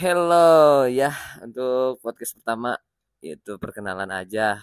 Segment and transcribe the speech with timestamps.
[0.00, 1.12] Hello ya
[1.44, 2.72] untuk podcast pertama
[3.20, 4.56] itu perkenalan aja.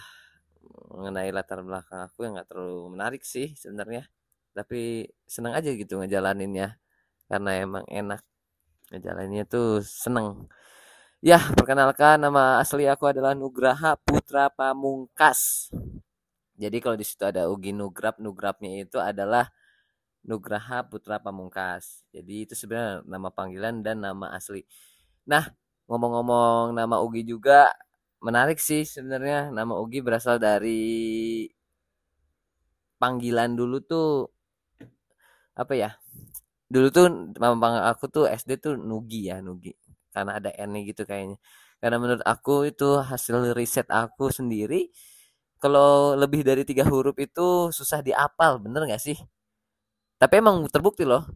[0.90, 4.10] Mengenai latar belakang aku yang nggak terlalu menarik sih sebenarnya.
[4.50, 6.82] Tapi seneng aja gitu ngejalaninnya
[7.30, 8.26] karena emang enak
[8.90, 10.50] ngejalaninnya tuh seneng.
[11.22, 15.70] Ya perkenalkan nama asli aku adalah Nugraha Putra Pamungkas.
[16.58, 19.54] Jadi kalau di situ ada Ugi Nugrab Nugrabnya itu adalah
[20.26, 22.02] Nugraha Putra Pamungkas.
[22.10, 24.66] Jadi itu sebenarnya nama panggilan dan nama asli
[25.30, 25.44] Nah,
[25.88, 27.70] ngomong-ngomong nama Ugi juga
[28.26, 29.38] menarik sih sebenarnya.
[29.56, 30.80] Nama Ugi berasal dari
[33.00, 34.30] panggilan dulu tuh
[35.56, 35.90] apa ya?
[36.72, 37.06] Dulu tuh
[37.40, 39.72] nama aku tuh SD tuh Nugi ya, Nugi.
[40.14, 41.38] Karena ada N gitu kayaknya.
[41.82, 44.90] Karena menurut aku itu hasil riset aku sendiri
[45.62, 49.18] kalau lebih dari tiga huruf itu susah diapal, bener gak sih?
[50.20, 51.26] Tapi emang terbukti loh,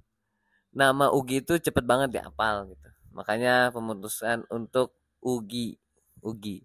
[0.75, 2.89] nama Ugi itu cepet banget diapal gitu.
[3.17, 5.79] Makanya pemutusan untuk Ugi.
[6.25, 6.63] Ugi.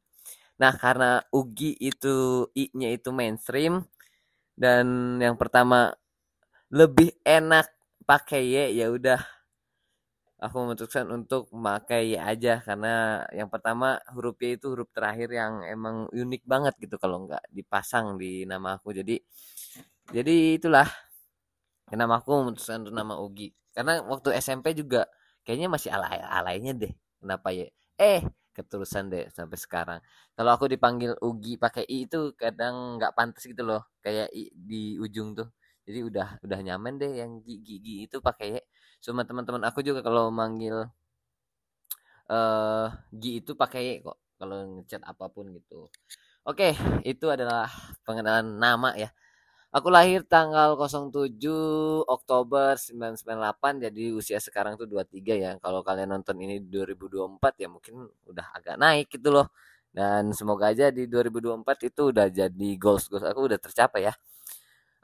[0.62, 3.86] Nah, karena Ugi itu I-nya itu mainstream
[4.58, 5.94] dan yang pertama
[6.73, 7.70] lebih enak
[8.09, 9.20] pakai Y ya udah
[10.38, 15.66] aku memutuskan untuk memakai Y aja karena yang pertama huruf Y itu huruf terakhir yang
[15.66, 19.17] emang unik banget gitu kalau nggak dipasang di nama aku jadi
[20.14, 20.88] jadi itulah
[21.92, 25.09] nama aku memutuskan untuk nama Ugi karena waktu SMP juga
[25.48, 27.67] kayaknya masih alay alaynya deh kenapa ya?
[27.95, 30.00] Eh keterusan deh sampai sekarang.
[30.36, 35.00] Kalau aku dipanggil Ugi pakai i itu kadang nggak pantas gitu loh kayak i di
[35.00, 35.48] ujung tuh.
[35.88, 38.64] Jadi udah udah nyaman deh yang gigi gigi itu pakai ya
[39.06, 40.89] cuma teman-teman aku juga kalau manggil
[42.28, 42.88] eh uh,
[43.22, 45.88] gi itu pakai kok kalau ngechat apa pun gitu.
[46.48, 46.76] Oke
[47.08, 47.67] itu adalah
[48.08, 49.09] pengenalan nama ya
[49.76, 51.44] Aku lahir tanggal 07
[52.08, 55.52] Oktober 1998 jadi usia sekarang tuh 23 ya.
[55.60, 59.52] Kalau kalian nonton ini 2024 ya mungkin udah agak naik gitu loh.
[59.92, 64.14] Dan semoga aja di 2024 itu udah jadi goals goals aku udah tercapai ya.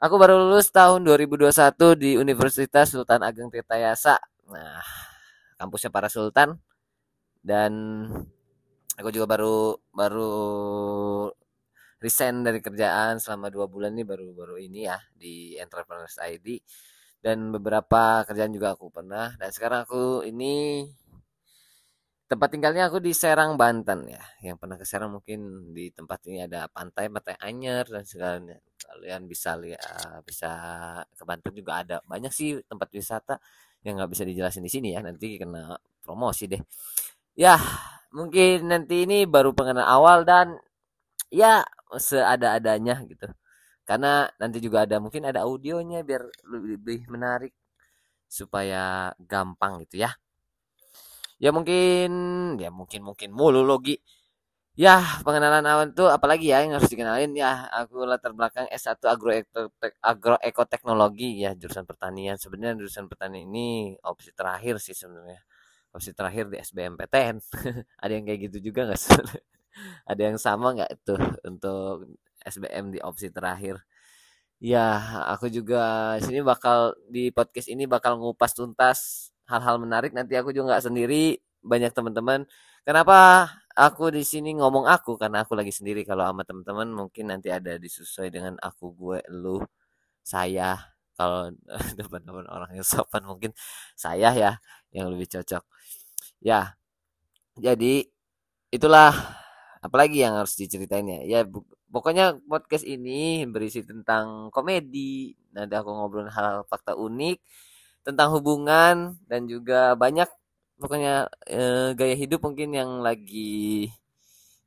[0.00, 1.52] Aku baru lulus tahun 2021
[2.00, 4.16] di Universitas Sultan Ageng Tirtayasa.
[4.52, 4.80] Nah,
[5.60, 6.60] kampusnya para sultan
[7.44, 7.72] dan
[8.96, 10.32] aku juga baru baru
[12.04, 16.60] resign dari kerjaan selama dua bulan ini baru-baru ini ya di Entrepreneurs ID
[17.24, 19.32] dan beberapa kerjaan juga aku pernah.
[19.40, 20.84] Dan sekarang aku ini
[22.28, 24.20] tempat tinggalnya aku di Serang Banten ya.
[24.44, 28.60] Yang pernah ke Serang mungkin di tempat ini ada pantai pantai Anyer dan segalanya.
[28.84, 29.80] Kalian bisa lihat
[30.28, 30.52] bisa
[31.16, 31.96] ke Banten juga ada.
[32.04, 33.40] Banyak sih tempat wisata
[33.80, 35.00] yang nggak bisa dijelasin di sini ya.
[35.00, 36.60] Nanti kena promosi deh.
[37.32, 37.56] Ya
[38.12, 40.60] mungkin nanti ini baru pengenalan awal dan
[41.32, 41.66] ya
[42.00, 43.28] seada-adanya gitu.
[43.88, 47.52] Karena nanti juga ada mungkin ada audionya biar lebih menarik
[48.28, 50.10] supaya gampang gitu ya.
[51.42, 52.10] Ya mungkin
[52.62, 53.98] ya mungkin mungkin mulu logi.
[54.74, 57.68] Ya pengenalan awan tuh apalagi ya yang harus dikenalin ya.
[57.84, 59.32] Aku latar belakang S1 agro
[60.02, 62.36] agroekoteknologi ya jurusan pertanian.
[62.40, 65.40] Sebenarnya jurusan pertanian ini opsi terakhir sih sebenarnya.
[65.94, 67.36] Opsi terakhir di SBMPTN
[68.04, 69.02] ada yang kayak gitu juga nggak
[70.08, 72.12] ada yang sama nggak tuh untuk
[72.44, 73.82] SBM di opsi terakhir?
[74.62, 74.96] Ya
[75.28, 80.16] aku juga sini bakal di podcast ini bakal ngupas tuntas hal-hal menarik.
[80.16, 82.48] Nanti aku juga nggak sendiri banyak teman-teman.
[82.84, 85.16] Kenapa aku di sini ngomong aku?
[85.20, 86.04] Karena aku lagi sendiri.
[86.06, 89.60] Kalau sama teman-teman mungkin nanti ada disesuai dengan aku gue lu
[90.24, 90.78] saya.
[91.16, 91.52] Kalau
[92.00, 93.52] depan-depan orang yang sopan mungkin
[93.98, 94.52] saya ya
[94.96, 95.64] yang lebih cocok.
[96.40, 96.76] Ya
[97.58, 98.06] jadi
[98.74, 99.14] itulah
[99.84, 101.20] apalagi yang harus diceritain ya.
[101.28, 101.40] Ya
[101.92, 105.36] pokoknya podcast ini berisi tentang komedi.
[105.52, 107.38] Nanti aku ngobrol hal-hal fakta unik
[108.06, 110.28] tentang hubungan dan juga banyak
[110.80, 113.92] pokoknya eh, gaya hidup mungkin yang lagi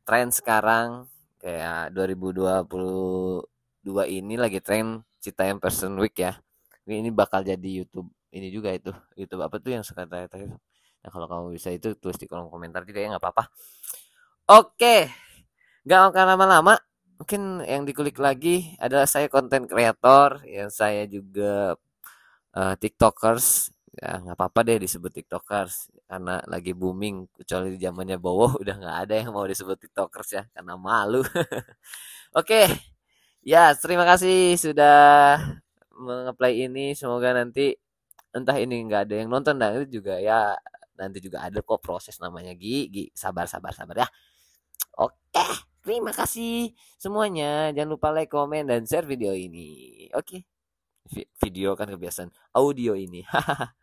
[0.06, 1.10] tren sekarang.
[1.42, 3.46] Kayak 2022
[4.10, 6.38] ini lagi tren cita yang person week ya.
[6.88, 8.94] Ini bakal jadi YouTube ini juga itu.
[9.18, 10.54] YouTube apa tuh yang sekarang terakhir
[11.08, 13.48] nah kalau kamu bisa itu tulis di kolom komentar juga ya nggak apa-apa
[14.48, 15.12] Oke,
[15.86, 16.76] nggak akan lama-lama.
[17.20, 21.76] Mungkin yang dikulik lagi adalah saya konten kreator, yang saya juga
[22.58, 23.72] uh, tiktokers.
[23.98, 27.28] Ya nggak apa-apa deh disebut tiktokers karena lagi booming.
[27.38, 31.22] Kecuali di zamannya Bowo udah nggak ada yang mau disebut tiktokers ya karena malu.
[32.40, 32.68] Oke,
[33.46, 34.98] ya terima kasih sudah
[35.98, 36.94] mengeplay ini.
[36.98, 37.74] Semoga nanti
[38.36, 40.56] entah ini nggak ada yang nonton dan itu juga ya
[41.00, 44.10] nanti juga ada kok proses namanya Gi, sabar sabar sabar ya.
[45.88, 47.72] Terima kasih semuanya.
[47.72, 50.12] Jangan lupa like, komen, dan share video ini.
[50.12, 50.44] Oke,
[51.40, 53.24] video kan kebiasaan audio ini.